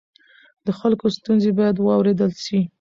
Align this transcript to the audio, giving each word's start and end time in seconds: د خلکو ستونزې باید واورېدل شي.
د 0.65 0.67
خلکو 0.79 1.05
ستونزې 1.17 1.51
باید 1.57 1.75
واورېدل 1.79 2.31
شي. 2.45 2.59